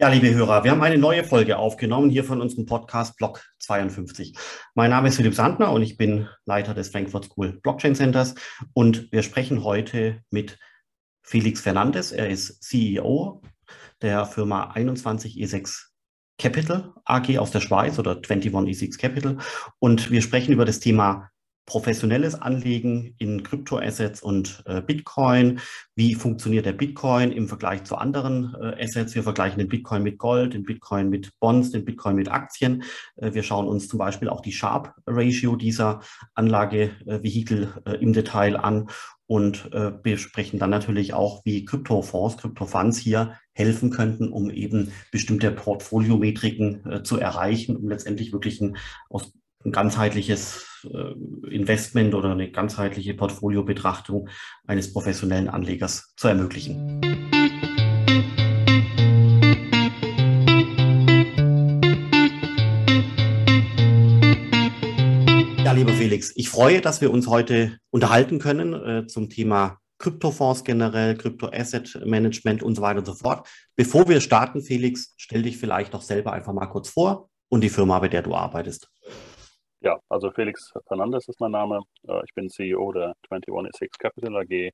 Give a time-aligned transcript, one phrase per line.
[0.00, 4.34] Ja, liebe Hörer, wir haben eine neue Folge aufgenommen hier von unserem Podcast Block 52.
[4.74, 8.34] Mein Name ist Philipp Sandner und ich bin Leiter des Frankfurt School Blockchain Centers
[8.72, 10.58] und wir sprechen heute mit
[11.22, 12.12] Felix Fernandes.
[12.12, 13.42] Er ist CEO
[14.00, 15.88] der Firma 21E6
[16.38, 19.36] Capital AG aus der Schweiz oder 21E6 Capital
[19.80, 21.29] und wir sprechen über das Thema
[21.66, 25.60] professionelles Anlegen in Kryptoassets und äh, Bitcoin.
[25.94, 29.14] Wie funktioniert der Bitcoin im Vergleich zu anderen äh, Assets?
[29.14, 32.82] Wir vergleichen den Bitcoin mit Gold, den Bitcoin mit Bonds, den Bitcoin mit Aktien.
[33.16, 36.00] Äh, wir schauen uns zum Beispiel auch die Sharp Ratio dieser
[36.34, 38.88] Anlagevehikel äh, im Detail an
[39.30, 45.52] und äh, besprechen dann natürlich auch, wie Kryptofonds, Kryptofunds hier helfen könnten, um eben bestimmte
[45.52, 48.76] Portfoliometriken äh, zu erreichen, um letztendlich wirklich ein,
[49.08, 49.32] aus
[49.64, 54.28] ein ganzheitliches äh, Investment oder eine ganzheitliche Portfoliobetrachtung
[54.66, 57.00] eines professionellen Anlegers zu ermöglichen.
[65.62, 70.64] Ja, lieber Felix, ich freue, dass wir uns heute unterhalten können äh, zum Thema Kryptofonds
[70.64, 73.46] generell, Kryptoasset Management und so weiter und so fort.
[73.76, 77.68] Bevor wir starten, Felix, stell dich vielleicht doch selber einfach mal kurz vor und die
[77.68, 78.90] Firma, bei der du arbeitest.
[79.82, 81.80] Ja, also Felix Fernandes ist mein Name.
[82.06, 84.72] Äh, ich bin CEO der 21 Capital AG.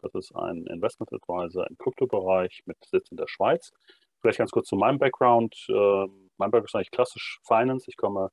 [0.00, 3.70] Das ist ein Investment Advisor im Kryptobereich mit Sitz in der Schweiz.
[4.20, 5.54] Vielleicht ganz kurz zu meinem Background.
[5.68, 7.84] Ähm, mein Background ist eigentlich klassisch Finance.
[7.88, 8.30] Ich komme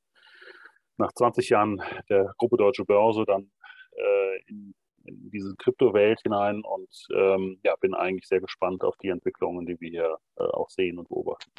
[0.97, 3.51] nach 20 Jahren der Gruppe Deutsche Börse dann
[3.91, 9.09] äh, in, in diese Kryptowelt hinein und ähm, ja, bin eigentlich sehr gespannt auf die
[9.09, 11.51] Entwicklungen, die wir hier äh, auch sehen und beobachten.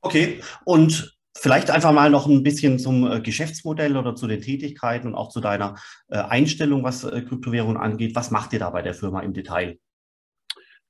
[0.00, 5.08] Okay, und Vielleicht einfach mal noch ein bisschen zum äh, Geschäftsmodell oder zu den Tätigkeiten
[5.08, 5.76] und auch zu deiner
[6.08, 8.16] äh, Einstellung, was äh, Kryptowährungen angeht.
[8.16, 9.78] Was macht ihr da bei der Firma im Detail?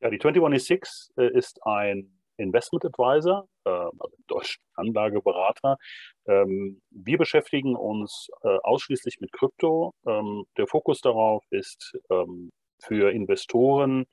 [0.00, 5.78] Ja, die 2106 ist ein Investment Advisor, also Deutsch Anlageberater.
[6.26, 9.94] Ähm, wir beschäftigen uns ausschließlich mit Krypto.
[10.06, 14.04] Ähm, der Fokus darauf ist ähm, für Investoren,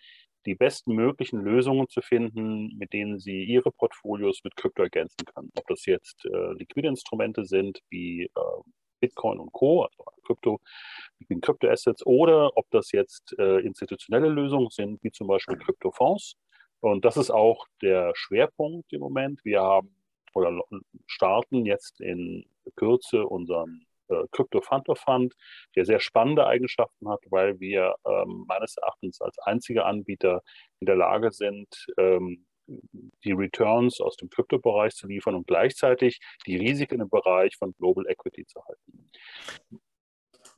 [0.46, 5.52] die besten möglichen Lösungen zu finden, mit denen sie ihre Portfolios mit Krypto ergänzen können.
[5.58, 8.62] Ob das jetzt äh, liquide Instrumente sind wie äh,
[9.00, 10.60] Bitcoin und Co., also Krypto,
[11.20, 16.36] wie Kryptoassets, oder ob das jetzt äh, institutionelle Lösungen sind, wie zum Beispiel Kryptofonds.
[16.80, 19.44] Und das ist auch der Schwerpunkt im Moment.
[19.44, 19.96] Wir haben
[20.34, 20.64] oder
[21.06, 25.34] starten jetzt in Kürze unseren äh, Crypto Fund of Fund,
[25.76, 30.42] der sehr spannende Eigenschaften hat, weil wir ähm, meines Erachtens als einziger Anbieter
[30.80, 32.46] in der Lage sind, ähm,
[33.24, 38.06] die Returns aus dem Kryptobereich zu liefern und gleichzeitig die Risiken im Bereich von Global
[38.08, 39.10] Equity zu halten.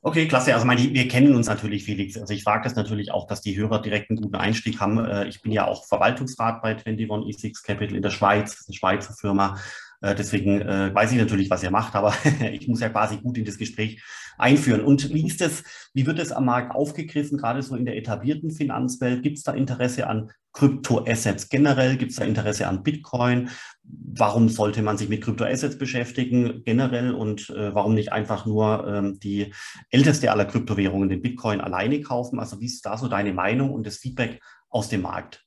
[0.02, 0.54] Okay, klasse.
[0.54, 2.16] Also meine, wir kennen uns natürlich, Felix.
[2.16, 5.04] Also ich frage das natürlich auch, dass die Hörer direkt einen guten Einstieg haben.
[5.04, 9.14] Äh, ich bin ja auch Verwaltungsrat bei 21 E6 Capital in der Schweiz, eine Schweizer
[9.14, 9.58] Firma.
[10.00, 12.14] Äh, deswegen äh, weiß ich natürlich, was ihr macht, aber
[12.52, 14.02] ich muss ja quasi gut in das Gespräch
[14.38, 14.82] einführen.
[14.82, 15.64] Und wie ist das,
[15.94, 19.22] wie wird es am Markt aufgegriffen, gerade so in der etablierten Finanzwelt?
[19.22, 21.96] Gibt es da Interesse an Kryptoassets generell?
[21.96, 23.50] Gibt es da Interesse an Bitcoin?
[23.82, 29.18] Warum sollte man sich mit Kryptoassets beschäftigen generell und äh, warum nicht einfach nur ähm,
[29.20, 29.52] die
[29.90, 32.38] älteste aller Kryptowährungen, den Bitcoin, alleine kaufen?
[32.38, 35.44] Also wie ist da so deine Meinung und das Feedback aus dem Markt?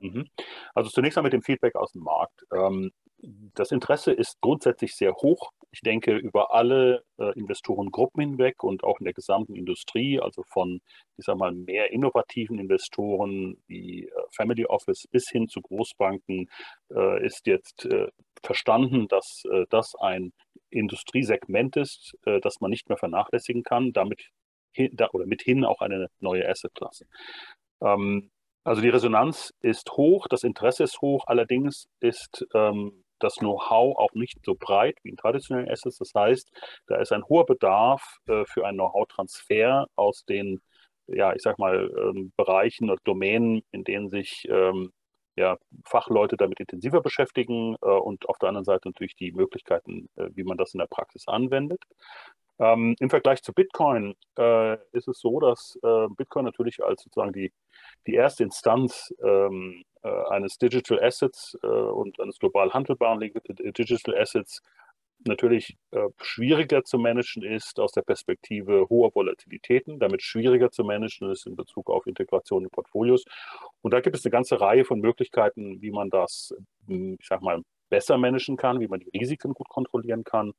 [0.00, 0.26] Mhm.
[0.74, 2.44] Also zunächst mal mit dem Feedback aus dem Markt.
[3.20, 5.50] Das Interesse ist grundsätzlich sehr hoch.
[5.72, 10.80] Ich denke, über alle äh, Investorengruppen hinweg und auch in der gesamten Industrie, also von,
[11.16, 16.48] ich sag mal, mehr innovativen Investoren wie äh, Family Office bis hin zu Großbanken,
[16.94, 18.08] äh, ist jetzt äh,
[18.42, 20.32] verstanden, dass äh, das ein
[20.70, 24.30] Industriesegment ist, äh, das man nicht mehr vernachlässigen kann, damit
[24.72, 27.06] hin, da, oder mithin auch eine neue Assetklasse.
[27.82, 28.30] Ähm,
[28.64, 34.12] also die Resonanz ist hoch, das Interesse ist hoch, allerdings ist ähm, das Know-how auch
[34.14, 35.98] nicht so breit wie in traditionellen Assets.
[35.98, 36.50] Das heißt,
[36.86, 40.60] da ist ein hoher Bedarf äh, für einen Know-how-Transfer aus den,
[41.06, 44.92] ja, ich sag mal, ähm, Bereichen oder Domänen, in denen sich ähm,
[45.36, 50.28] ja, Fachleute damit intensiver beschäftigen äh, und auf der anderen Seite natürlich die Möglichkeiten, äh,
[50.34, 51.80] wie man das in der Praxis anwendet.
[52.58, 57.32] Ähm, Im Vergleich zu Bitcoin äh, ist es so, dass äh, Bitcoin natürlich als sozusagen
[57.32, 57.52] die,
[58.06, 64.62] die erste Instanz ähm, äh, eines Digital Assets äh, und eines global handelbaren Digital Assets
[65.24, 71.30] natürlich äh, schwieriger zu managen ist aus der Perspektive hoher Volatilitäten, damit schwieriger zu managen
[71.30, 73.24] ist in Bezug auf Integration in Portfolios.
[73.82, 76.54] Und da gibt es eine ganze Reihe von Möglichkeiten, wie man das,
[76.86, 80.52] hm, ich sag mal, besser managen kann, wie man die Risiken gut kontrollieren kann.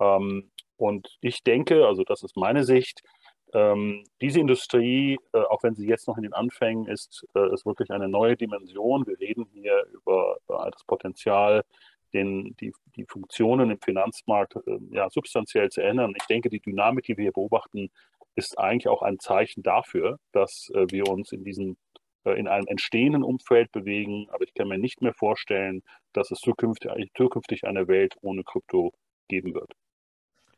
[0.00, 3.02] Ähm, und ich denke, also das ist meine Sicht,
[3.52, 7.66] Ähm, diese Industrie, äh, auch wenn sie jetzt noch in den Anfängen ist, äh, ist
[7.66, 9.06] wirklich eine neue Dimension.
[9.06, 11.64] Wir reden hier über äh, das Potenzial,
[12.12, 16.14] den, die, die Funktionen im Finanzmarkt äh, ja, substanziell zu ändern.
[16.16, 17.90] Ich denke, die Dynamik, die wir hier beobachten,
[18.36, 21.76] ist eigentlich auch ein Zeichen dafür, dass äh, wir uns in diesem
[22.24, 24.28] äh, in einem entstehenden Umfeld bewegen.
[24.30, 25.82] Aber ich kann mir nicht mehr vorstellen,
[26.12, 28.92] dass es zukünftig, zukünftig eine Welt ohne Krypto
[29.28, 29.72] geben wird.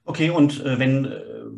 [0.05, 1.05] Okay, und äh, wenn,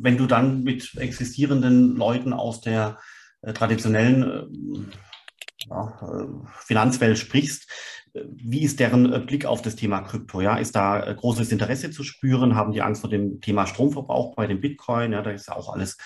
[0.05, 2.99] wenn du dann mit existierenden Leuten aus der
[3.41, 6.27] äh, traditionellen äh, ja, äh,
[6.59, 7.71] Finanzwelt sprichst,
[8.13, 10.41] wie ist deren Blick auf das Thema Krypto?
[10.41, 12.55] Ja, ist da großes Interesse zu spüren?
[12.55, 15.13] Haben die Angst vor dem Thema Stromverbrauch bei dem Bitcoin?
[15.13, 15.97] Ja, da ist ja auch alles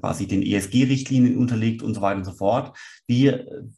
[0.00, 2.76] quasi den ESG-Richtlinien unterlegt und so weiter und so fort.
[3.06, 3.32] Wie,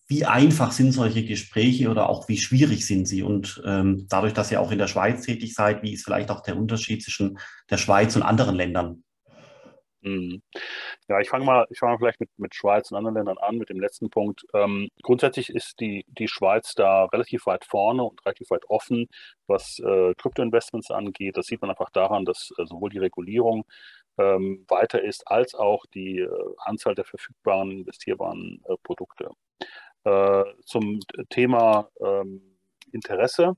[0.08, 3.22] wie einfach sind solche Gespräche oder auch wie schwierig sind sie?
[3.22, 6.42] Und ähm, dadurch, dass ihr auch in der Schweiz tätig seid, wie ist vielleicht auch
[6.42, 7.38] der Unterschied zwischen
[7.68, 9.02] der Schweiz und anderen Ländern?
[10.02, 10.42] Mhm.
[11.08, 13.68] Ja, ich fange mal, ich fange vielleicht mit, mit Schweiz und anderen Ländern an, mit
[13.68, 14.46] dem letzten Punkt.
[14.54, 19.08] Ähm, grundsätzlich ist die, die Schweiz da relativ weit vorne und relativ weit offen,
[19.46, 21.36] was äh, Kryptoinvestments angeht.
[21.36, 23.64] Das sieht man einfach daran, dass äh, sowohl die Regulierung
[24.18, 29.30] ähm, weiter ist, als auch die äh, Anzahl der verfügbaren investierbaren äh, Produkte.
[30.04, 32.40] Äh, zum Thema ähm,
[32.92, 33.56] Interesse.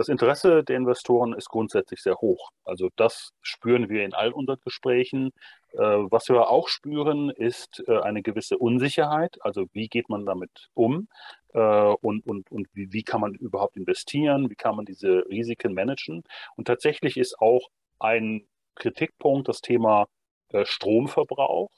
[0.00, 2.52] Das Interesse der Investoren ist grundsätzlich sehr hoch.
[2.64, 5.30] Also das spüren wir in all unseren Gesprächen.
[5.74, 9.36] Äh, was wir auch spüren, ist äh, eine gewisse Unsicherheit.
[9.42, 11.08] Also wie geht man damit um
[11.52, 14.48] äh, und, und, und wie, wie kann man überhaupt investieren?
[14.48, 16.24] Wie kann man diese Risiken managen?
[16.56, 17.68] Und tatsächlich ist auch
[17.98, 20.06] ein Kritikpunkt das Thema
[20.62, 21.70] Stromverbrauch.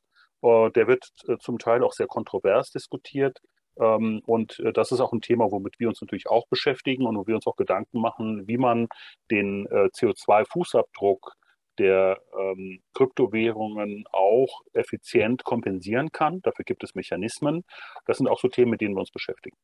[0.44, 1.10] Der wird
[1.40, 3.40] zum Teil auch sehr kontrovers diskutiert.
[3.78, 7.16] Ähm, und äh, das ist auch ein Thema, womit wir uns natürlich auch beschäftigen und
[7.16, 8.88] wo wir uns auch Gedanken machen, wie man
[9.30, 11.32] den äh, CO2-Fußabdruck
[11.78, 16.40] der ähm, Kryptowährungen auch effizient kompensieren kann.
[16.42, 17.64] Dafür gibt es Mechanismen.
[18.06, 19.56] Das sind auch so Themen, mit denen wir uns beschäftigen.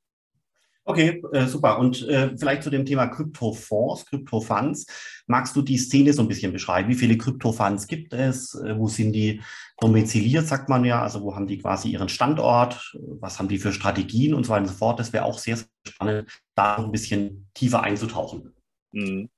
[0.88, 1.78] Okay, äh, super.
[1.78, 4.86] Und äh, vielleicht zu dem Thema Kryptofonds, Kryptofunds.
[5.26, 6.88] Magst du die Szene so ein bisschen beschreiben?
[6.88, 8.54] Wie viele Kryptofunds gibt es?
[8.54, 9.42] Äh, wo sind die
[9.80, 11.02] domiziliert, sagt man ja?
[11.02, 12.96] Also wo haben die quasi ihren Standort?
[13.20, 14.98] Was haben die für Strategien und so weiter und so fort?
[14.98, 18.54] Das wäre auch sehr, sehr spannend, da ein bisschen tiefer einzutauchen.
[18.92, 19.28] Mhm.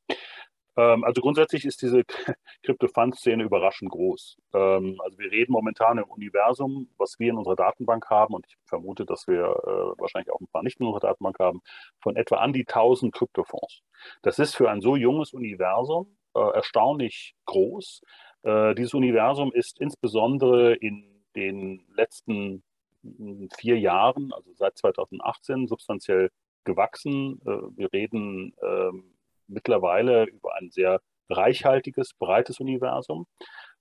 [0.76, 2.04] Ähm, also grundsätzlich ist diese
[2.64, 4.38] Crypto-Fund-Szene überraschend groß.
[4.54, 8.56] Ähm, also wir reden momentan im Universum, was wir in unserer Datenbank haben, und ich
[8.64, 11.60] vermute, dass wir äh, wahrscheinlich auch ein paar nicht in unserer Datenbank haben,
[12.00, 13.82] von etwa an die 1000 Kryptofonds.
[14.22, 18.02] Das ist für ein so junges Universum äh, erstaunlich groß.
[18.42, 22.62] Äh, dieses Universum ist insbesondere in den letzten
[23.02, 26.30] hm, vier Jahren, also seit 2018, substanziell
[26.64, 27.40] gewachsen.
[27.42, 29.14] wir reden ähm,
[29.50, 33.26] mittlerweile über ein sehr reichhaltiges, breites Universum.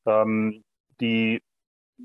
[0.05, 0.63] Ähm,
[1.01, 1.41] die,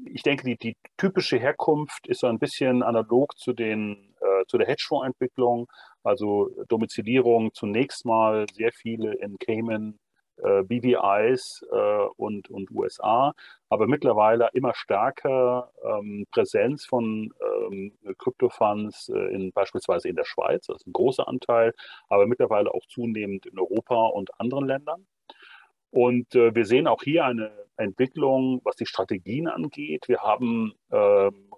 [0.07, 4.59] ich denke, die, die typische Herkunft ist so ein bisschen analog zu, den, äh, zu
[4.59, 5.67] der Hedgefondsentwicklung,
[6.03, 9.99] also Domizilierung zunächst mal sehr viele in Cayman,
[10.43, 13.33] äh, BVIs äh, und, und USA,
[13.69, 17.33] aber mittlerweile immer stärker ähm, Präsenz von
[17.71, 21.73] ähm, Kryptofunds äh, in, beispielsweise in der Schweiz, das ist ein großer Anteil,
[22.09, 25.07] aber mittlerweile auch zunehmend in Europa und anderen Ländern.
[25.91, 30.09] Und äh, wir sehen auch hier eine Entwicklung, was die Strategien angeht.
[30.09, 31.51] Wir haben ähm,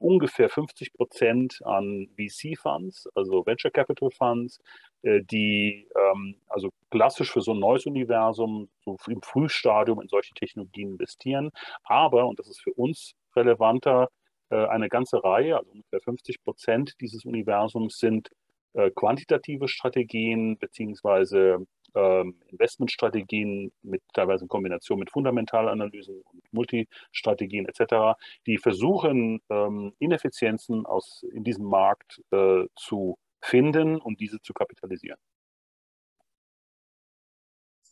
[0.00, 4.60] ungefähr 50 Prozent an VC-Funds, also Venture Capital Funds,
[5.02, 10.90] die ähm, also klassisch für so ein neues Universum so im Frühstadium in solche Technologien
[10.90, 11.50] investieren.
[11.84, 14.08] Aber, und das ist für uns relevanter,
[14.50, 18.30] äh, eine ganze Reihe, also ungefähr 50 Prozent dieses Universums sind
[18.74, 28.18] äh, quantitative Strategien beziehungsweise ähm, Investmentstrategien mit teilweise in Kombination mit Fundamentalanalysen und Multistrategien etc.,
[28.46, 35.18] die versuchen, ähm, Ineffizienzen aus, in diesem Markt äh, zu finden und diese zu kapitalisieren.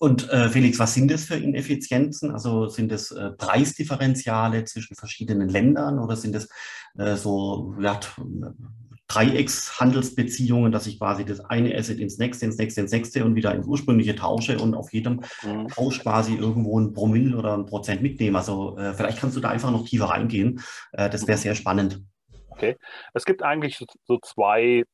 [0.01, 2.31] Und äh, Felix, was sind das für Ineffizienzen?
[2.31, 6.49] Also sind es äh, Preisdifferenziale zwischen verschiedenen Ländern oder sind es
[6.97, 7.99] äh, so ja,
[9.09, 13.55] Dreieckshandelsbeziehungen, dass ich quasi das eine Asset ins nächste, ins nächste, ins nächste und wieder
[13.55, 15.67] ins ursprüngliche tausche und auf jedem mhm.
[15.69, 18.39] Tausch quasi irgendwo ein Promille oder ein Prozent mitnehme.
[18.39, 20.61] Also äh, vielleicht kannst du da einfach noch tiefer reingehen.
[20.93, 21.43] Äh, das wäre mhm.
[21.43, 22.05] sehr spannend.
[22.51, 22.77] Okay.
[23.15, 24.85] Es gibt eigentlich so zwei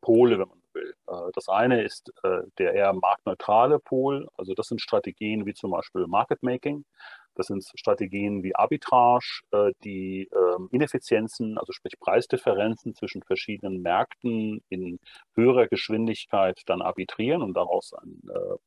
[0.00, 0.94] Pole, wenn man will.
[1.08, 4.28] Äh, das eine ist äh, der eher marktneutrale Pol.
[4.36, 6.84] Also das sind Strategien wie zum Beispiel Market Making.
[7.34, 14.62] Das sind Strategien wie Arbitrage, äh, die ähm, Ineffizienzen, also sprich Preisdifferenzen zwischen verschiedenen Märkten
[14.70, 15.00] in
[15.34, 18.22] höherer Geschwindigkeit dann arbitrieren und daraus einen,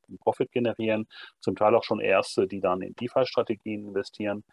[0.08, 1.08] einen Profit generieren.
[1.40, 4.44] Zum Teil auch schon erste, die dann in DeFi-Strategien investieren.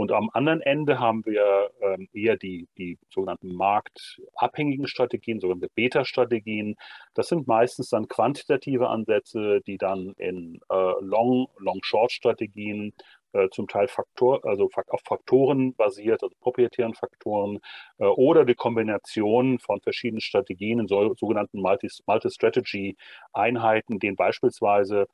[0.00, 6.76] Und am anderen Ende haben wir ähm, eher die, die sogenannten marktabhängigen Strategien, sogenannte Beta-Strategien.
[7.12, 12.94] Das sind meistens dann quantitative Ansätze, die dann in äh, Long, Long-Short-Strategien
[13.34, 17.58] äh, zum Teil Faktor, also auf Faktoren basiert, also proprietären Faktoren,
[17.98, 25.08] äh, oder die Kombination von verschiedenen Strategien in so, sogenannten Multi-Strategy-Einheiten, denen beispielsweise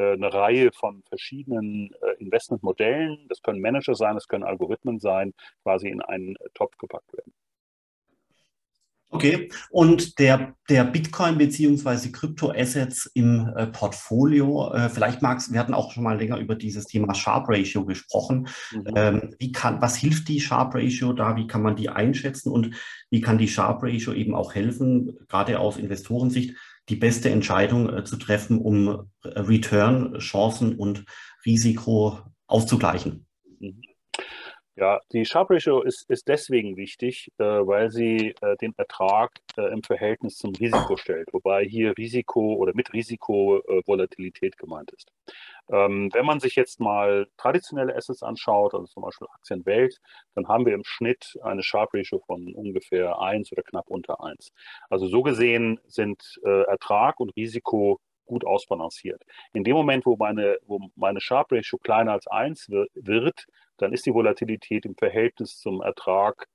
[0.00, 5.88] eine Reihe von verschiedenen äh, Investmentmodellen, das können Manager sein, das können Algorithmen sein, quasi
[5.88, 7.32] in einen Topf gepackt werden.
[9.14, 15.74] Okay, und der, der Bitcoin beziehungsweise Kryptoassets im äh, Portfolio, äh, vielleicht magst wir hatten
[15.74, 18.48] auch schon mal länger über dieses Thema Sharp Ratio gesprochen.
[18.72, 18.84] Mhm.
[18.96, 21.36] Ähm, wie kann, was hilft die Sharp Ratio da?
[21.36, 22.74] Wie kann man die einschätzen und
[23.10, 26.56] wie kann die Sharp Ratio eben auch helfen, gerade aus Investorensicht,
[26.88, 31.04] die beste Entscheidung äh, zu treffen, um äh, Return, Chancen und
[31.44, 33.26] Risiko auszugleichen?
[33.58, 33.82] Mhm.
[34.74, 39.70] Ja, die Sharp Ratio ist, ist deswegen wichtig, äh, weil sie äh, den Ertrag äh,
[39.70, 45.12] im Verhältnis zum Risiko stellt, wobei hier Risiko oder mit Risiko äh, Volatilität gemeint ist.
[45.70, 49.98] Ähm, wenn man sich jetzt mal traditionelle Assets anschaut, also zum Beispiel Aktienwelt,
[50.34, 54.52] dann haben wir im Schnitt eine Sharp Ratio von ungefähr 1 oder knapp unter 1.
[54.90, 59.22] Also so gesehen sind äh, Ertrag und Risiko gut ausbalanciert.
[59.52, 63.46] In dem Moment, wo meine, wo meine Sharp Ratio kleiner als 1 wird,
[63.78, 66.46] dann ist die Volatilität im Verhältnis zum Ertrag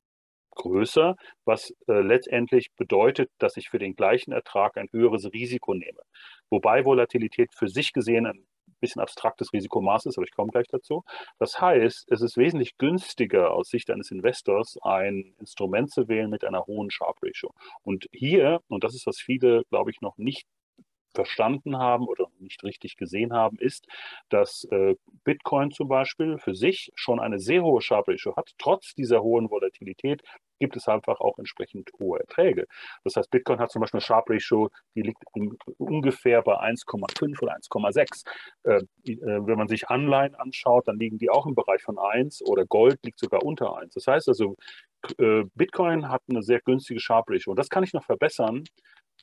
[0.55, 6.01] größer, was äh, letztendlich bedeutet, dass ich für den gleichen Ertrag ein höheres Risiko nehme.
[6.49, 8.45] Wobei Volatilität für sich gesehen ein
[8.79, 11.03] bisschen abstraktes Risikomaß ist, aber ich komme gleich dazu.
[11.39, 16.43] Das heißt, es ist wesentlich günstiger aus Sicht eines Investors, ein Instrument zu wählen mit
[16.43, 17.53] einer hohen Sharp Ratio.
[17.83, 20.47] Und hier, und das ist, was viele, glaube ich, noch nicht
[21.17, 23.87] verstanden haben oder nicht richtig gesehen haben, ist,
[24.29, 24.93] dass äh,
[25.23, 28.51] Bitcoin zum Beispiel für sich schon eine sehr hohe Sharp Ratio hat.
[28.59, 30.21] Trotz dieser hohen Volatilität
[30.59, 32.67] gibt es einfach auch entsprechend hohe Erträge.
[33.03, 35.23] Das heißt, Bitcoin hat zum Beispiel eine Sharp Ratio, die liegt
[35.77, 38.23] ungefähr bei 1,5 oder 1,6.
[38.63, 42.43] Äh, äh, wenn man sich Anleihen anschaut, dann liegen die auch im Bereich von 1
[42.43, 43.95] oder Gold liegt sogar unter 1.
[43.95, 44.55] Das heißt also,
[45.17, 47.51] äh, Bitcoin hat eine sehr günstige Sharp Ratio.
[47.51, 48.63] Und das kann ich noch verbessern,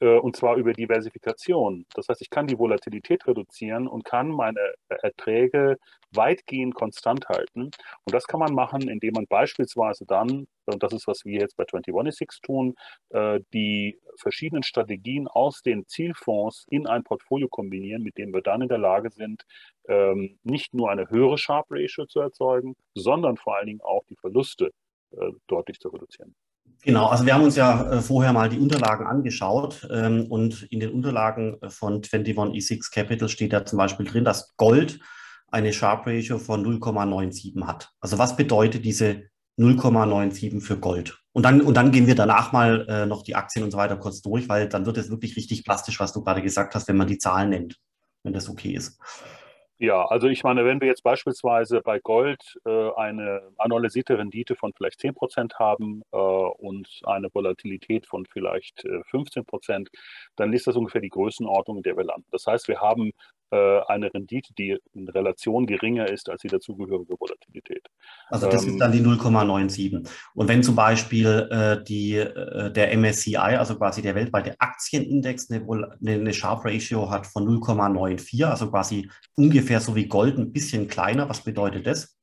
[0.00, 1.86] und zwar über Diversifikation.
[1.94, 5.78] Das heißt, ich kann die Volatilität reduzieren und kann meine Erträge
[6.16, 7.62] weitgehend konstant halten.
[7.62, 11.56] Und das kann man machen, indem man beispielsweise dann, und das ist, was wir jetzt
[11.56, 12.74] bei 21 tun,
[13.10, 18.62] äh, die verschiedenen Strategien aus den Zielfonds in ein Portfolio kombinieren, mit dem wir dann
[18.62, 19.44] in der Lage sind,
[19.88, 24.16] ähm, nicht nur eine höhere Sharp Ratio zu erzeugen, sondern vor allen Dingen auch die
[24.16, 24.70] Verluste
[25.12, 26.34] äh, deutlich zu reduzieren.
[26.84, 30.80] Genau, also wir haben uns ja äh, vorher mal die Unterlagen angeschaut ähm, und in
[30.80, 35.00] den Unterlagen von 21E6 Capital steht ja zum Beispiel drin, dass Gold
[35.50, 37.90] eine Sharp Ratio von 0,97 hat.
[38.00, 39.22] Also was bedeutet diese
[39.58, 41.18] 0,97 für Gold?
[41.32, 43.96] Und dann, und dann gehen wir danach mal äh, noch die Aktien und so weiter
[43.96, 46.98] kurz durch, weil dann wird es wirklich richtig plastisch, was du gerade gesagt hast, wenn
[46.98, 47.78] man die Zahlen nennt,
[48.24, 48.98] wenn das okay ist.
[49.84, 54.72] Ja, also ich meine, wenn wir jetzt beispielsweise bei Gold äh, eine analysierte Rendite von
[54.72, 59.90] vielleicht 10 Prozent haben äh, und eine Volatilität von vielleicht äh, 15 Prozent,
[60.36, 62.26] dann ist das ungefähr die Größenordnung, in der wir landen.
[62.30, 63.12] Das heißt, wir haben
[63.86, 67.86] eine Rendite, die in Relation geringer ist als die dazugehörige Volatilität.
[68.28, 70.08] Also das ähm, ist dann die 0,97.
[70.34, 75.64] Und wenn zum Beispiel äh, die, äh, der MSCI, also quasi der weltweite Aktienindex, eine,
[76.06, 81.28] eine Sharp Ratio hat von 0,94, also quasi ungefähr so wie Gold, ein bisschen kleiner,
[81.28, 82.16] was bedeutet das?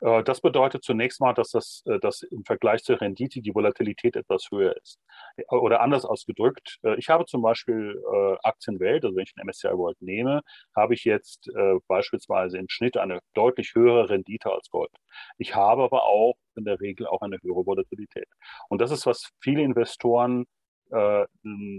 [0.00, 4.16] Äh, das bedeutet zunächst mal, dass das äh, dass im Vergleich zur Rendite die Volatilität
[4.16, 4.98] etwas höher ist.
[5.36, 8.00] Äh, oder anders ausgedrückt, ich habe zum Beispiel
[8.42, 10.42] Aktienwelt, also wenn ich den MSCI World nehme,
[10.76, 11.50] habe ich jetzt
[11.88, 14.90] beispielsweise im Schnitt eine deutlich höhere Rendite als Gold.
[15.38, 18.28] Ich habe aber auch in der Regel auch eine höhere Volatilität.
[18.68, 20.46] Und das ist, was viele Investoren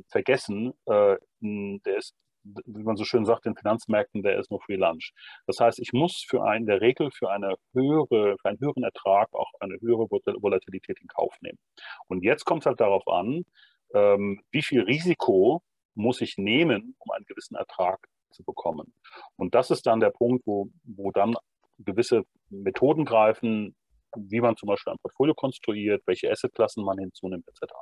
[0.10, 0.74] vergessen.
[0.88, 5.14] Der ist wie man so schön sagt, in Finanzmärkten, der ist nur Free Lunch.
[5.48, 8.84] Das heißt, ich muss für einen, in der Regel für eine höhere, für einen höheren
[8.84, 11.60] Ertrag auch eine höhere Volatilität in Kauf nehmen.
[12.08, 13.44] Und jetzt kommt es halt darauf an,
[13.94, 15.62] ähm, wie viel Risiko
[15.96, 18.00] muss ich nehmen, um einen gewissen Ertrag
[18.32, 18.94] zu bekommen.
[19.36, 21.36] Und das ist dann der Punkt, wo, wo dann
[21.80, 23.76] gewisse Methoden greifen,
[24.16, 27.74] wie man zum Beispiel ein Portfolio konstruiert, welche Assetklassen man hinzunimmt, etc.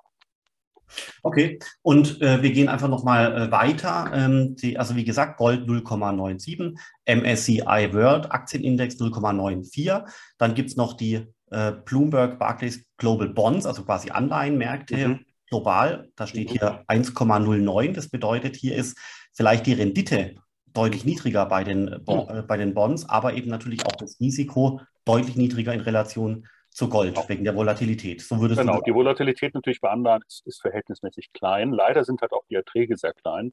[1.24, 4.12] Okay, und äh, wir gehen einfach nochmal äh, weiter.
[4.14, 10.06] Ähm, die, also wie gesagt, Gold 0,97, MSCI World Aktienindex 0,94.
[10.38, 15.20] Dann gibt es noch die äh, Bloomberg Barclays Global Bonds, also quasi Anleihenmärkte mhm.
[15.50, 16.10] global.
[16.16, 16.54] Da steht mhm.
[16.54, 17.94] hier 1,09.
[17.94, 18.98] Das bedeutet, hier ist
[19.34, 20.36] vielleicht die Rendite
[20.74, 22.28] deutlich niedriger bei den, mhm.
[22.30, 26.46] äh, bei den Bonds, aber eben natürlich auch das Risiko deutlich niedriger in Relation
[26.80, 27.30] zu Gold Genau.
[27.30, 28.22] wegen der Volatilität.
[28.22, 31.72] So würdest Genau, die Volatilität natürlich bei Anleihen ist, ist verhältnismäßig klein.
[31.72, 33.52] Leider sind halt auch die Erträge sehr klein.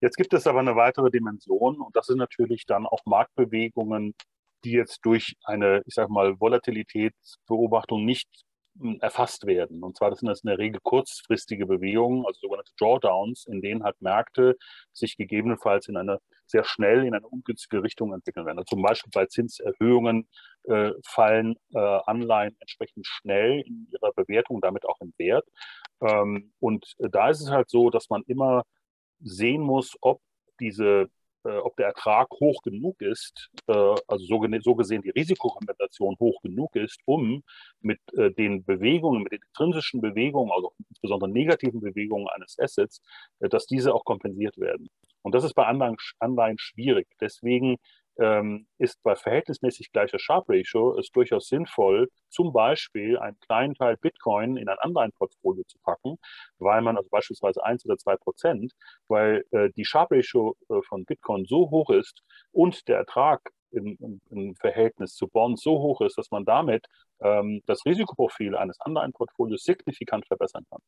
[0.00, 4.14] Jetzt gibt es aber eine weitere Dimension und das sind natürlich dann auch Marktbewegungen,
[4.64, 8.28] die jetzt durch eine, ich sag mal, Volatilitätsbeobachtung nicht
[8.78, 9.82] hm, erfasst werden.
[9.82, 13.82] Und zwar das sind das in der Regel kurzfristige Bewegungen, also sogenannte Drawdowns, in denen
[13.82, 14.56] halt Märkte
[14.92, 18.58] sich gegebenenfalls in eine sehr schnell in eine ungünstige Richtung entwickeln werden.
[18.58, 20.28] Also zum Beispiel bei Zinserhöhungen
[20.68, 25.46] äh, fallen äh, Anleihen entsprechend schnell in ihrer Bewertung, damit auch im Wert.
[26.00, 28.64] Ähm, und da ist es halt so, dass man immer
[29.20, 30.20] sehen muss, ob
[30.60, 31.08] diese
[31.46, 33.72] äh, ob der Ertrag hoch genug ist, äh,
[34.08, 37.42] also so, gesehen die Risikokompensation hoch genug ist, um
[37.80, 43.00] mit äh, den Bewegungen, mit den intrinsischen Bewegungen, also insbesondere negativen Bewegungen eines Assets,
[43.38, 44.88] dass diese auch kompensiert werden.
[45.22, 47.06] Und das ist bei Anleihen schwierig.
[47.20, 47.76] Deswegen
[48.18, 53.96] ähm, ist bei verhältnismäßig gleicher Sharp Ratio es durchaus sinnvoll, zum Beispiel einen kleinen Teil
[53.96, 56.16] Bitcoin in ein Anleihenportfolio zu packen,
[56.58, 58.72] weil man also beispielsweise eins oder zwei Prozent,
[59.08, 63.96] weil äh, die Sharp Ratio äh, von Bitcoin so hoch ist und der Ertrag im,
[64.00, 66.86] im, im, Verhältnis zu Bonds so hoch ist, dass man damit
[67.20, 70.80] ähm, das Risikoprofil eines Anleihenportfolios signifikant verbessern kann.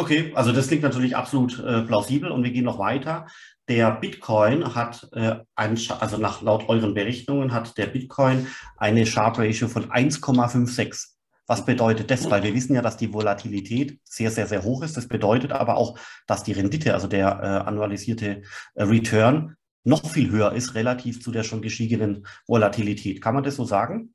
[0.00, 3.26] Okay, also das klingt natürlich absolut äh, plausibel und wir gehen noch weiter.
[3.68, 8.46] Der Bitcoin hat, äh, ein, also nach laut euren Berechnungen hat der Bitcoin
[8.78, 11.06] eine Sharp Ratio von 1,56.
[11.46, 12.30] Was bedeutet das?
[12.30, 14.96] Weil wir wissen ja, dass die Volatilität sehr, sehr, sehr hoch ist.
[14.96, 18.40] Das bedeutet aber auch, dass die Rendite, also der äh, annualisierte
[18.76, 19.54] äh, Return,
[19.84, 23.20] noch viel höher ist relativ zu der schon gestiegenen Volatilität.
[23.20, 24.14] Kann man das so sagen?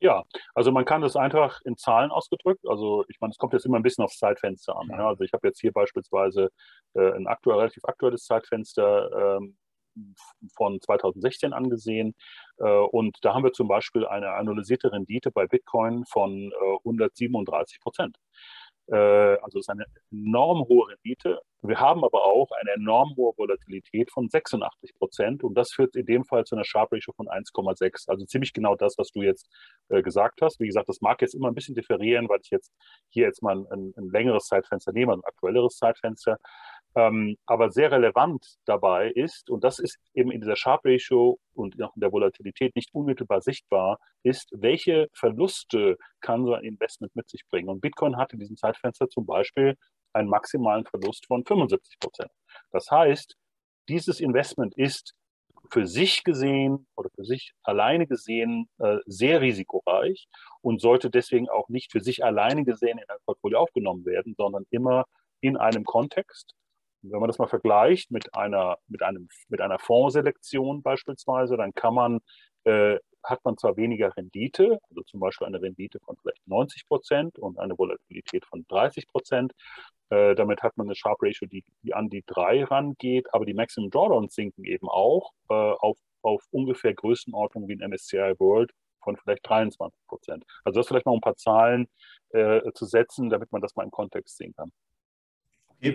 [0.00, 2.66] Ja, also man kann das einfach in Zahlen ausgedrückt.
[2.66, 4.88] Also ich meine, es kommt jetzt immer ein bisschen aufs Zeitfenster an.
[4.88, 5.08] Ja.
[5.08, 6.50] Also ich habe jetzt hier beispielsweise
[6.94, 9.58] äh, ein aktuell, relativ aktuelles Zeitfenster ähm,
[10.54, 12.14] von 2016 angesehen.
[12.58, 17.80] Äh, und da haben wir zum Beispiel eine analysierte Rendite bei Bitcoin von äh, 137
[17.80, 18.16] Prozent.
[18.90, 21.40] Äh, also es ist eine enorm hohe Rendite.
[21.62, 26.06] Wir haben aber auch eine enorm hohe Volatilität von 86 Prozent und das führt in
[26.06, 28.08] dem Fall zu einer Sharp Ratio von 1,6.
[28.08, 29.48] Also ziemlich genau das, was du jetzt
[29.88, 30.58] äh, gesagt hast.
[30.58, 32.72] Wie gesagt, das mag jetzt immer ein bisschen differieren, weil ich jetzt
[33.10, 36.38] hier jetzt mal ein, ein längeres Zeitfenster nehme, ein aktuelleres Zeitfenster.
[36.96, 41.80] Ähm, aber sehr relevant dabei ist, und das ist eben in dieser Sharp Ratio und
[41.82, 47.28] auch in der Volatilität nicht unmittelbar sichtbar, ist, welche Verluste kann so ein Investment mit
[47.28, 47.68] sich bringen.
[47.68, 49.76] Und Bitcoin hat in diesem Zeitfenster zum Beispiel
[50.12, 52.30] einen maximalen Verlust von 75 Prozent.
[52.72, 53.36] Das heißt,
[53.88, 55.14] dieses Investment ist
[55.70, 60.26] für sich gesehen oder für sich alleine gesehen äh, sehr risikoreich
[60.62, 64.64] und sollte deswegen auch nicht für sich alleine gesehen in ein Portfolio aufgenommen werden, sondern
[64.70, 65.04] immer
[65.40, 66.54] in einem Kontext
[67.02, 71.94] wenn man das mal vergleicht mit einer, mit einem, mit einer Fondsselektion beispielsweise, dann kann
[71.94, 72.20] man,
[72.64, 77.38] äh, hat man zwar weniger Rendite, also zum Beispiel eine Rendite von vielleicht 90 Prozent
[77.38, 79.52] und eine Volatilität von 30 Prozent.
[80.10, 83.54] Äh, damit hat man eine Sharp Ratio, die, die an die drei rangeht, aber die
[83.54, 89.16] Maximum Drawdowns sinken eben auch äh, auf, auf ungefähr Größenordnung wie ein MSCI World von
[89.16, 90.44] vielleicht 23 Prozent.
[90.64, 91.88] Also das vielleicht noch ein paar Zahlen
[92.30, 94.72] äh, zu setzen, damit man das mal im Kontext sehen kann.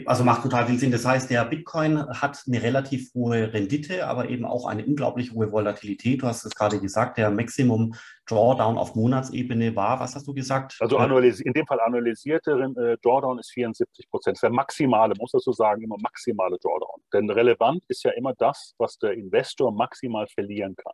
[0.05, 0.91] Also macht total viel Sinn.
[0.91, 5.51] Das heißt, der Bitcoin hat eine relativ hohe Rendite, aber eben auch eine unglaublich hohe
[5.51, 6.23] Volatilität.
[6.23, 7.93] Du hast es gerade gesagt, der Maximum
[8.25, 10.77] Drawdown auf Monatsebene war, was hast du gesagt?
[10.79, 14.41] Also in dem Fall analysierte äh, Drawdown ist 74 Prozent.
[14.41, 17.01] Der maximale, muss das so sagen, immer maximale Drawdown.
[17.13, 20.93] Denn relevant ist ja immer das, was der Investor maximal verlieren kann.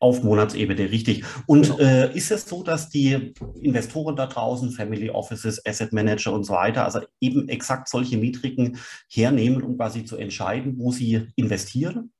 [0.00, 1.24] Auf Monatsebene, richtig.
[1.46, 1.78] Und genau.
[1.78, 6.54] äh, ist es so, dass die Investoren da draußen, Family Offices, Asset Manager und so
[6.54, 12.12] weiter, also eben exakt solche Metriken hernehmen, um quasi zu entscheiden, wo sie investieren?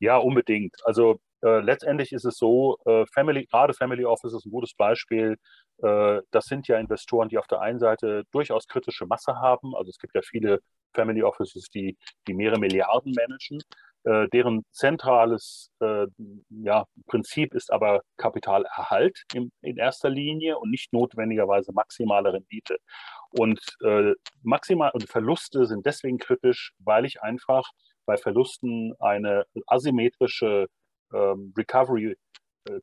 [0.00, 0.74] Ja, unbedingt.
[0.84, 5.36] Also äh, letztendlich ist es so, äh, Family, gerade Family Office ist ein gutes Beispiel.
[5.82, 9.74] Äh, das sind ja Investoren, die auf der einen Seite durchaus kritische Masse haben.
[9.76, 10.60] Also es gibt ja viele
[10.94, 13.62] Family Offices, die, die mehrere Milliarden managen.
[14.06, 16.06] Äh, deren zentrales äh,
[16.50, 22.78] ja, Prinzip ist aber Kapitalerhalt in, in, erster Linie und nicht notwendigerweise maximale Rendite.
[23.30, 24.12] Und äh,
[24.44, 27.68] maximal und Verluste sind deswegen kritisch, weil ich einfach
[28.04, 30.68] bei Verlusten eine asymmetrische
[31.12, 32.14] ähm, Recovery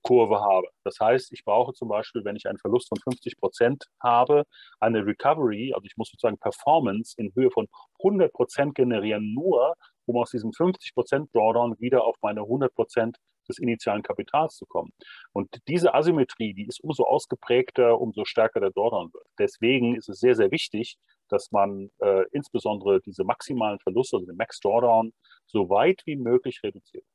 [0.01, 0.67] Kurve habe.
[0.83, 4.43] Das heißt, ich brauche zum Beispiel, wenn ich einen Verlust von 50 Prozent habe,
[4.79, 7.67] eine Recovery, also ich muss sozusagen Performance in Höhe von
[7.99, 13.17] 100 Prozent generieren, nur um aus diesem 50 Prozent Drawdown wieder auf meine 100 Prozent
[13.47, 14.91] des initialen Kapitals zu kommen.
[15.33, 19.25] Und diese Asymmetrie, die ist umso ausgeprägter, umso stärker der Drawdown wird.
[19.37, 20.97] Deswegen ist es sehr, sehr wichtig,
[21.29, 25.13] dass man äh, insbesondere diese maximalen Verluste, also den Max Drawdown,
[25.45, 27.05] so weit wie möglich reduziert.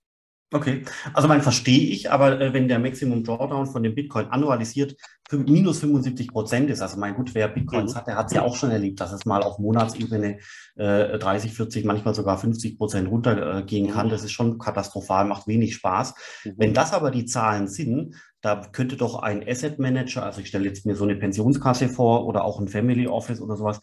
[0.51, 0.83] Okay,
[1.13, 4.97] also man verstehe ich, aber äh, wenn der Maximum Drawdown von dem Bitcoin annualisiert
[5.29, 7.99] für minus 75 Prozent ist, also mein gut, wer Bitcoins mhm.
[7.99, 10.39] hat, der hat es ja auch schon erlebt, dass es mal auf Monatsebene
[10.77, 14.09] äh, 30, 40, manchmal sogar 50 Prozent runtergehen äh, kann.
[14.09, 16.15] Das ist schon katastrophal, macht wenig Spaß.
[16.45, 16.55] Mhm.
[16.57, 20.65] Wenn das aber die Zahlen sind, da könnte doch ein Asset Manager, also ich stelle
[20.65, 23.81] jetzt mir so eine Pensionskasse vor oder auch ein Family Office oder sowas,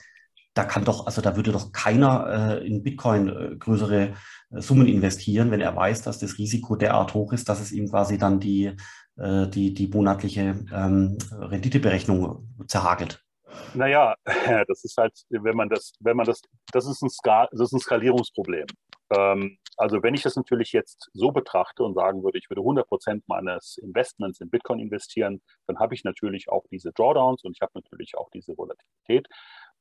[0.56, 4.13] da kann doch, also da würde doch keiner äh, in Bitcoin äh, größere
[4.52, 7.89] äh, Summen investieren, wenn er weiß, dass das Risiko derart hoch ist, dass es ihm
[7.89, 8.76] quasi dann die,
[9.18, 13.22] äh, die, die monatliche ähm, Renditeberechnung zerhagelt.
[13.74, 14.15] Naja,
[14.68, 16.41] das ist halt, wenn man das, wenn man das,
[16.72, 18.68] das ist ein, Ska, das ist ein Skalierungsproblem.
[19.13, 22.88] Ähm, also wenn ich das natürlich jetzt so betrachte und sagen würde, ich würde 100
[22.88, 27.62] Prozent meines Investments in Bitcoin investieren, dann habe ich natürlich auch diese Drawdowns und ich
[27.62, 29.28] habe natürlich auch diese Volatilität.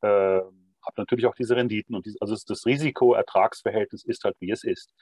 [0.03, 4.65] Ähm, habe natürlich auch diese Renditen und dies, also das Risiko-Ertragsverhältnis ist halt, wie es
[4.65, 4.93] ist.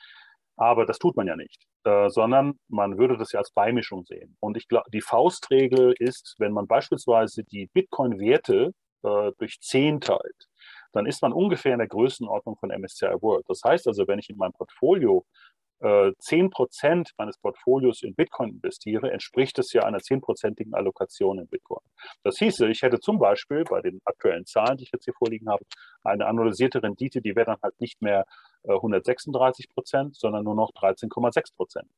[0.56, 4.36] Aber das tut man ja nicht, äh, sondern man würde das ja als Beimischung sehen.
[4.40, 10.48] Und ich glaube, die Faustregel ist, wenn man beispielsweise die Bitcoin-Werte äh, durch 10 teilt,
[10.92, 13.44] dann ist man ungefähr in der Größenordnung von MSCI World.
[13.48, 15.24] Das heißt also, wenn ich in meinem Portfolio
[15.82, 21.82] äh, 10% meines Portfolios in Bitcoin investiere, entspricht es ja einer 10%igen Allokation in Bitcoin.
[22.22, 25.48] Das hieße, ich hätte zum Beispiel bei den aktuellen Zahlen, die ich jetzt hier vorliegen
[25.48, 25.64] habe,
[26.04, 28.24] eine analysierte Rendite, die wäre dann halt nicht mehr
[28.64, 31.88] 136 äh, Prozent, sondern nur noch 13,6 Prozent.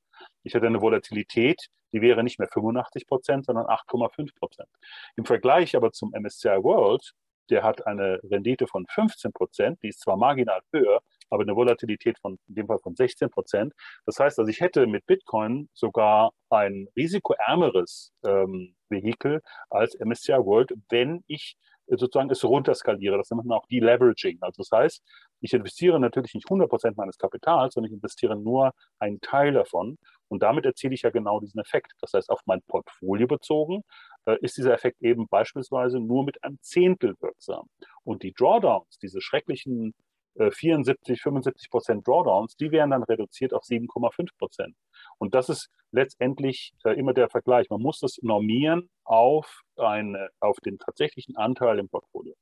[0.43, 4.69] Ich hätte eine Volatilität, die wäre nicht mehr 85 Prozent, sondern 8,5 Prozent.
[5.17, 7.13] Im Vergleich aber zum MSCI World,
[7.51, 12.19] der hat eine Rendite von 15 Prozent, die ist zwar marginal höher, aber eine Volatilität
[12.19, 13.73] von, in dem Fall von 16 Prozent.
[14.07, 20.75] Das heißt also, ich hätte mit Bitcoin sogar ein risikoärmeres ähm, Vehikel als MSCI World,
[20.89, 21.57] wenn ich
[21.87, 23.17] sozusagen es runterskaliere.
[23.17, 24.39] Das nennt man auch Deleveraging.
[24.41, 25.03] Also das heißt,
[25.41, 29.99] ich investiere natürlich nicht 100 Prozent meines Kapitals, sondern ich investiere nur einen Teil davon.
[30.29, 31.93] Und damit erziele ich ja genau diesen Effekt.
[32.01, 33.83] Das heißt, auf mein Portfolio bezogen
[34.25, 37.69] äh, ist dieser Effekt eben beispielsweise nur mit einem Zehntel wirksam.
[38.05, 39.95] Und die Drawdowns, diese schrecklichen
[40.37, 44.77] 74, äh, 75 Prozent Drawdowns, die wären dann reduziert auf 7,5 Prozent.
[45.19, 47.71] Und das ist letztendlich äh, immer der Vergleich.
[47.71, 52.35] Man muss das normieren auf, eine, auf den tatsächlichen Anteil im Portfolio.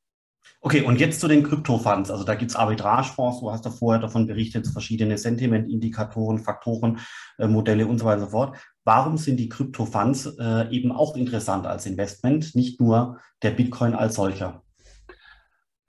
[0.61, 2.11] Okay, und jetzt zu den Kryptofonds.
[2.11, 7.01] Also da gibt es Arbitragefonds, du hast da vorher davon berichtet, verschiedene Sentiment-Indikatoren, Faktoren,
[7.39, 8.57] äh, Modelle und so weiter und so fort.
[8.85, 14.17] Warum sind die Kryptofonds äh, eben auch interessant als Investment, nicht nur der Bitcoin als
[14.17, 14.63] solcher?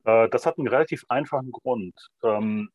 [0.05, 1.95] Äh, das hat einen relativ einfachen Grund.
[2.23, 2.69] Ähm,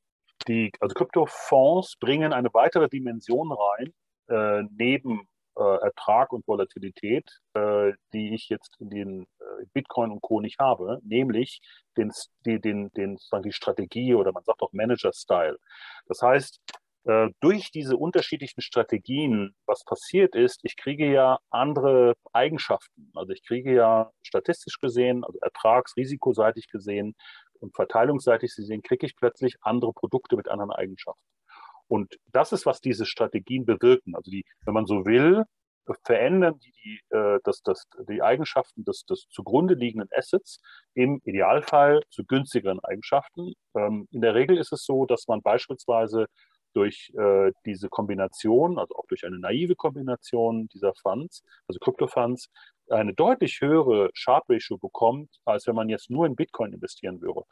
[0.47, 3.93] die, also Kryptofonds bringen eine weitere Dimension rein,
[4.29, 7.29] äh, neben äh, Ertrag und Volatilität,
[8.13, 9.27] die ich jetzt in den
[9.73, 10.41] Bitcoin und Co.
[10.41, 11.61] nicht habe, nämlich
[11.97, 12.13] den,
[12.45, 15.59] den, den, die Strategie oder man sagt auch Manager-Style.
[16.07, 16.61] Das heißt,
[17.09, 23.11] äh, durch diese unterschiedlichen Strategien, was passiert ist, ich kriege ja andere Eigenschaften.
[23.15, 27.15] Also ich kriege ja statistisch gesehen, also ertragsrisikoseitig gesehen
[27.61, 31.25] und verteilungsseitig gesehen, kriege ich plötzlich andere Produkte mit anderen Eigenschaften.
[31.87, 34.15] Und das ist, was diese Strategien bewirken.
[34.15, 35.45] Also die, wenn man so will,
[36.05, 40.61] verändern die, die, äh, das, das, die Eigenschaften des, des zugrunde liegenden Assets
[40.93, 43.55] im Idealfall zu günstigeren Eigenschaften.
[43.75, 46.27] Ähm, in der Regel ist es so, dass man beispielsweise
[46.79, 52.51] durch äh, diese Kombination, also auch durch eine naive Kombination dieser Funds, also Krypto-Funds,
[52.89, 57.43] eine deutlich höhere Sharp Ratio bekommt, als wenn man jetzt nur in Bitcoin investieren würde.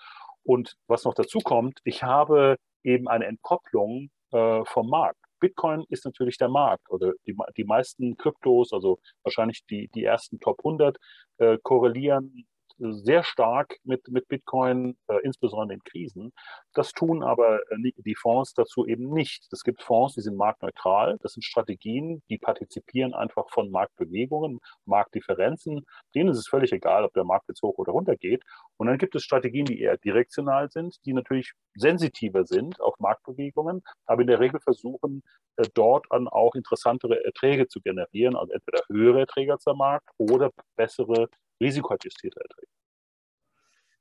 [0.45, 5.19] Und was noch dazu kommt, ich habe eben eine Entkopplung äh, vom Markt.
[5.41, 10.39] Bitcoin ist natürlich der Markt oder die, die meisten Kryptos, also wahrscheinlich die, die ersten
[10.39, 10.97] Top 100,
[11.39, 12.47] äh, korrelieren
[12.79, 16.33] sehr stark mit, mit Bitcoin, äh, insbesondere in Krisen.
[16.75, 19.47] Das tun aber äh, die Fonds dazu eben nicht.
[19.53, 21.19] Es gibt Fonds, die sind marktneutral.
[21.23, 25.87] Das sind Strategien, die partizipieren einfach von Marktbewegungen, Marktdifferenzen.
[26.15, 28.43] Denen ist es völlig egal, ob der Markt jetzt hoch oder runter geht.
[28.77, 33.83] Und dann gibt es Strategien, die eher direktional sind, die natürlich sensitiver sind auf Marktbewegungen,
[34.07, 35.23] aber in der Regel versuchen,
[35.57, 40.09] äh, dort dann auch interessantere Erträge zu generieren, also entweder höhere Erträge als der Markt
[40.19, 41.29] oder bessere
[41.61, 42.67] risikoadjustierte Erträge.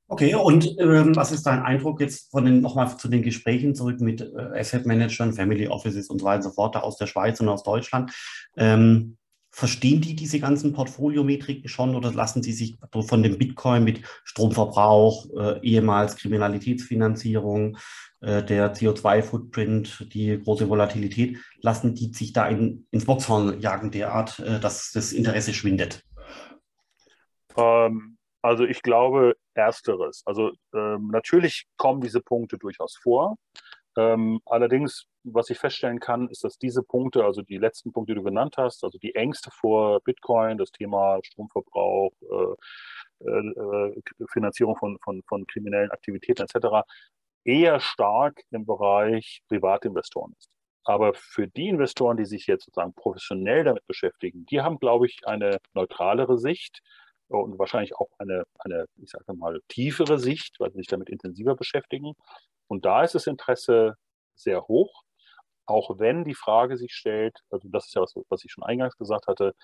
[0.08, 4.00] Okay, und ähm, was ist dein Eindruck jetzt von den nochmal zu den Gesprächen zurück
[4.00, 7.40] mit äh, Asset Managern, Family Offices und so weiter und so fort aus der Schweiz
[7.40, 8.12] und aus Deutschland?
[8.56, 9.16] Ähm,
[9.56, 15.26] verstehen die diese ganzen Portfoliometriken schon oder lassen sie sich von dem Bitcoin mit Stromverbrauch,
[15.34, 17.78] äh, ehemals Kriminalitätsfinanzierung,
[18.20, 24.38] äh, der CO2-Footprint, die große Volatilität, lassen die sich da in, ins Boxhorn jagen derart,
[24.40, 26.02] äh, dass das Interesse schwindet?
[27.56, 30.22] Ähm, also ich glaube ersteres.
[30.24, 33.36] Also ähm, natürlich kommen diese Punkte durchaus vor.
[33.96, 38.18] Ähm, allerdings, was ich feststellen kann, ist, dass diese Punkte, also die letzten Punkte, die
[38.18, 44.98] du genannt hast, also die Ängste vor Bitcoin, das Thema Stromverbrauch, äh, äh, Finanzierung von,
[45.02, 46.84] von, von kriminellen Aktivitäten etc.,
[47.44, 50.50] eher stark im Bereich Privatinvestoren ist.
[50.84, 55.20] Aber für die Investoren, die sich jetzt sozusagen professionell damit beschäftigen, die haben, glaube ich,
[55.26, 56.80] eine neutralere Sicht
[57.28, 61.56] und wahrscheinlich auch eine, eine ich sage mal, tiefere Sicht, weil sie sich damit intensiver
[61.56, 62.14] beschäftigen.
[62.68, 63.96] Und da ist das Interesse
[64.34, 65.02] sehr hoch,
[65.66, 68.96] auch wenn die Frage sich stellt, also das ist ja was, was ich schon eingangs
[68.96, 69.54] gesagt hatte,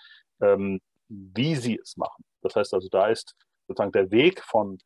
[0.41, 2.25] ähm, wie sie es machen.
[2.43, 3.35] Das heißt also, da ist
[3.69, 4.79] sozusagen der Weg von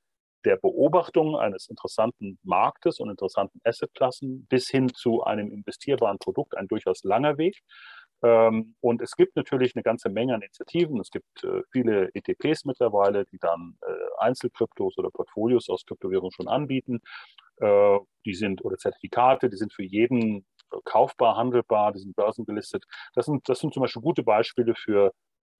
[0.44, 6.68] der Beobachtung eines interessanten Marktes und interessanten Assetklassen bis hin zu einem investierbaren Produkt ein
[6.68, 7.60] durchaus langer Weg.
[8.22, 10.98] Ähm, und es gibt natürlich eine ganze Menge an Initiativen.
[11.00, 16.48] Es gibt äh, viele ETPs mittlerweile, die dann äh, Einzelkryptos oder Portfolios aus Kryptowährungen schon
[16.48, 17.00] anbieten.
[17.58, 20.46] Äh, die sind, oder Zertifikate, die sind für jeden
[20.84, 22.84] kaufbar, handelbar, die sind börsengelistet.
[23.14, 25.12] Das sind, das sind zum Beispiel gute Beispiele für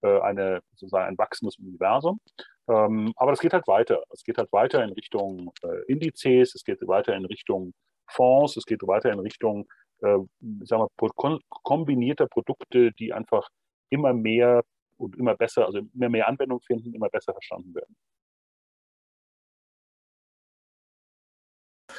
[0.03, 2.21] eine, sozusagen ein wachsendes Universum.
[2.69, 4.03] Ähm, aber es geht halt weiter.
[4.11, 5.53] Es geht halt weiter in Richtung
[5.89, 7.73] Indizes, es geht weiter in Richtung
[8.07, 9.67] Fonds, es geht weiter in Richtung
[10.03, 10.19] äh,
[10.65, 13.49] sagen wir, kombinierte Produkte, die einfach
[13.91, 14.63] immer mehr
[14.99, 17.97] und immer besser, also immer mehr Anwendung finden, immer besser verstanden werden.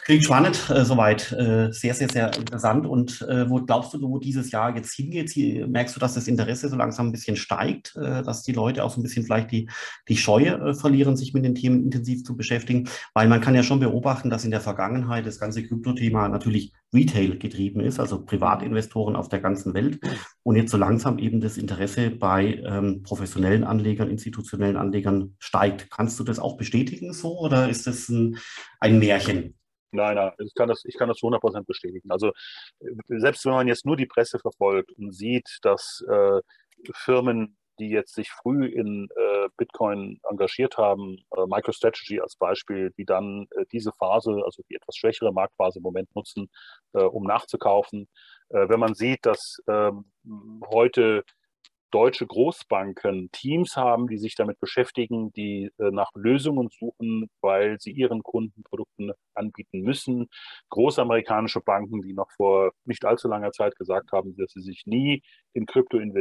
[0.08, 1.34] Klingt spannend, äh, soweit.
[1.34, 2.86] Äh, sehr, sehr, sehr interessant.
[2.86, 5.36] Und äh, wo glaubst du, wo dieses Jahr jetzt hingeht?
[5.68, 8.90] Merkst du, dass das Interesse so langsam ein bisschen steigt, äh, dass die Leute auch
[8.90, 9.70] so ein bisschen vielleicht die,
[10.08, 12.88] die Scheue äh, verlieren, sich mit den Themen intensiv zu beschäftigen?
[13.14, 17.38] Weil man kann ja schon beobachten, dass in der Vergangenheit das ganze Krypto-Thema natürlich Retail
[17.38, 20.00] getrieben ist, also Privatinvestoren auf der ganzen Welt.
[20.42, 25.90] Und jetzt so langsam eben das Interesse bei ähm, professionellen Anlegern, institutionellen Anlegern steigt.
[25.92, 28.38] Kannst du das auch bestätigen so oder ist das ein,
[28.80, 29.54] ein Märchen?
[29.92, 32.12] Nein, nein, ich kann das, ich kann das zu 100% bestätigen.
[32.12, 32.32] Also
[33.08, 36.42] selbst wenn man jetzt nur die Presse verfolgt und sieht, dass äh,
[36.94, 43.06] Firmen, die jetzt sich früh in äh, Bitcoin engagiert haben, äh, MicroStrategy als Beispiel, die
[43.06, 46.50] dann äh, diese Phase, also die etwas schwächere Marktphase im Moment nutzen,
[46.94, 48.08] äh, um nachzukaufen.
[48.50, 50.12] Äh, wenn man sieht, dass ähm,
[50.72, 51.24] heute
[51.92, 57.92] deutsche Großbanken Teams haben, die sich damit beschäftigen, die äh, nach Lösungen suchen, weil sie
[57.92, 60.28] ihren Kunden Produkte anbieten müssen.
[60.70, 64.84] Große amerikanische Banken, die noch vor nicht allzu langer Zeit gesagt haben, dass sie sich
[64.86, 65.22] nie
[65.54, 66.14] in Krypto in,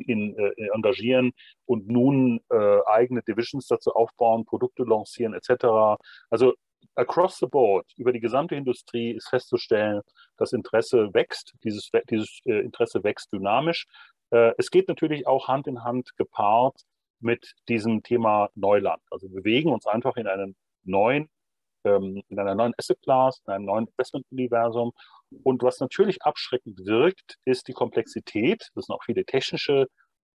[0.00, 1.32] in, äh, engagieren
[1.66, 5.98] und nun äh, eigene Divisions dazu aufbauen, Produkte lancieren etc.
[6.30, 6.54] Also
[6.96, 10.02] across the board, über die gesamte Industrie ist festzustellen,
[10.36, 13.86] das Interesse wächst, dieses, dieses äh, Interesse wächst dynamisch.
[14.30, 16.80] Äh, es geht natürlich auch Hand in Hand gepaart
[17.20, 19.02] mit diesem Thema Neuland.
[19.10, 21.28] Also wir bewegen uns einfach in einem neuen,
[21.84, 24.92] ähm, in einer neuen Asset Class, in einem neuen Investment-Universum.
[25.42, 28.70] Und was natürlich abschreckend wirkt, ist die Komplexität.
[28.74, 29.86] Das sind auch viele technische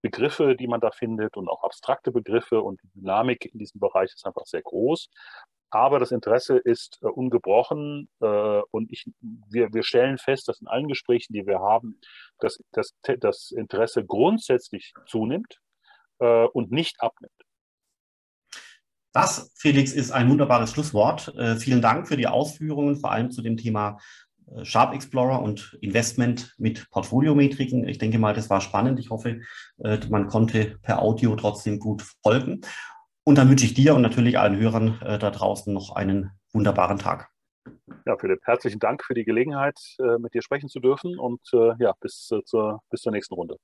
[0.02, 4.12] Begriffe, die man da findet und auch abstrakte Begriffe und die Dynamik in diesem Bereich
[4.14, 5.08] ist einfach sehr groß.
[5.70, 10.68] Aber das Interesse ist äh, ungebrochen äh, und ich, wir, wir stellen fest, dass in
[10.68, 12.00] allen Gesprächen, die wir haben,
[12.40, 15.60] dass, dass das Interesse grundsätzlich zunimmt
[16.18, 17.32] äh, und nicht abnimmt.
[19.12, 21.34] Das, Felix, ist ein wunderbares Schlusswort.
[21.36, 23.98] Äh, vielen Dank für die Ausführungen, vor allem zu dem Thema
[24.54, 27.88] äh, Sharp Explorer und Investment mit Portfoliometriken.
[27.88, 29.00] Ich denke mal, das war spannend.
[29.00, 29.40] Ich hoffe,
[29.78, 32.60] äh, man konnte per Audio trotzdem gut folgen.
[33.24, 36.98] Und dann wünsche ich dir und natürlich allen Hörern äh, da draußen noch einen wunderbaren
[36.98, 37.30] Tag.
[38.06, 41.72] Ja, Philipp, herzlichen Dank für die Gelegenheit, äh, mit dir sprechen zu dürfen und äh,
[41.78, 43.56] ja, bis, äh, zur, bis zur nächsten Runde.